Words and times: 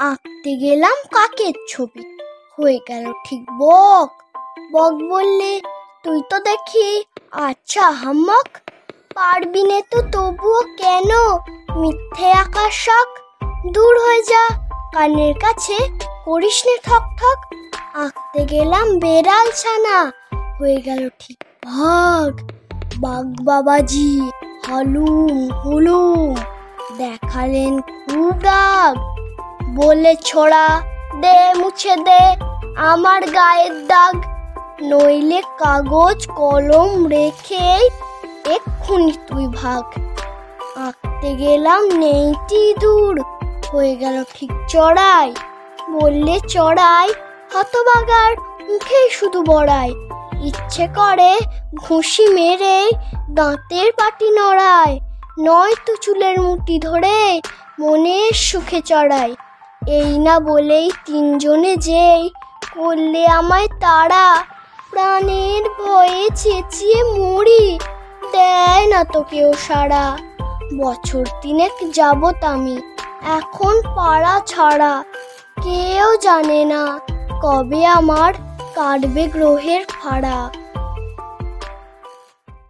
আঁকতে 0.00 0.56
গেলাম 0.56 0.96
কাকের 1.10 1.54
ছবি। 1.68 2.04
হয়ে 2.58 2.78
গেল 2.88 3.12
ঠিক 3.24 3.42
বক। 3.58 4.10
বক 4.72 4.94
বললে, 5.10 5.60
তুই 6.04 6.22
তো 6.30 6.36
দেখি 6.40 7.04
আচ্ছা 7.32 7.90
হাম্মক, 7.90 8.48
পারবি 9.14 9.62
নে 9.62 9.82
তো 9.90 9.98
তবুও 10.12 10.60
কেন 10.76 11.10
মিথ্যে 11.76 12.32
আঁকার 12.32 12.70
শখ? 12.70 13.08
দূর 13.72 13.94
হয়ে 13.98 14.22
যা, 14.22 14.44
কানের 14.92 15.34
কাছে 15.34 15.76
করিস 16.24 16.66
নে 16.66 16.76
ঠক 16.84 17.04
ঠক। 17.16 17.38
আঁকতে 17.94 18.40
গেলাম 18.44 18.86
বেড়াল 18.98 19.46
ছানা। 19.50 19.98
হয়ে 20.58 20.76
গেল 20.76 21.08
ঠিক 21.18 21.38
ভাগ 21.64 22.32
বাঘ 23.00 23.26
বাবাজি, 23.44 24.30
হালুম 24.66 25.50
হুলুম, 25.52 26.34
দেখালেন 26.98 27.80
খুব 27.80 28.38
রাগ। 28.42 29.19
বলে 29.78 30.12
ছোড়া 30.24 30.66
দে, 31.22 31.36
মুছে 31.60 31.94
দে 32.06 32.22
আমার 32.90 33.22
গায়ের 33.30 33.74
দাগ। 33.86 34.14
নইলে 34.82 35.40
কাগজ, 35.58 36.18
কলম 36.38 37.06
রেখে 37.06 37.66
এক্ষুনি 38.54 39.14
তুই 39.28 39.46
ভাগ। 39.60 39.84
আঁকতে 40.86 41.30
গেলাম 41.34 41.82
নেইটি 42.02 42.62
দূর, 42.80 43.14
হয়ে 43.72 43.94
গেল 43.96 44.16
ঠিক 44.34 44.50
চড়াই। 44.68 45.28
বললে 45.90 46.34
চড়াই, 46.48 47.08
হতবাগার 47.54 48.32
মুখেই 48.68 49.08
শুধু 49.10 49.40
বড়াই। 49.42 49.90
ইচ্ছে 50.48 50.84
করে 50.98 51.32
ঘুষি 51.84 52.26
মেরে 52.28 52.78
দাঁতের 53.30 53.88
পাটি 53.92 54.28
নড়ায় 54.30 54.96
নয়তো 55.38 55.92
চুলের 56.02 56.36
মুটি 56.40 56.76
ধরে 56.78 57.18
মনের 57.80 58.32
সুখে 58.48 58.80
চড়াই। 58.80 59.30
এই 59.82 60.18
না 60.18 60.34
বলেই 60.40 60.88
তিনজনে 61.06 61.76
যেই 61.76 62.22
করলে 62.74 63.26
আমায় 63.28 63.68
তারা 63.80 64.26
প্রাণের 64.90 65.62
ভয়ে 65.80 66.24
চেঁচিয়ে 66.36 67.00
মরি 67.04 67.64
দেয় 68.32 68.84
না 68.86 69.04
তো 69.04 69.20
কেউ 69.22 69.52
সারা। 69.68 70.04
বছর 70.76 71.24
তিনেক 71.42 71.74
যাবত 71.94 72.44
আমি 72.44 72.76
এখন 73.38 73.74
পাড়া 73.96 74.34
ছাড়া 74.46 74.92
কেউ 75.62 76.06
জানে 76.22 76.64
না 76.64 76.82
কবে 77.42 77.86
আমার 77.86 78.32
কাটবে 78.74 79.24
গ্রহের 79.26 79.82
ফাড়া। 79.90 80.38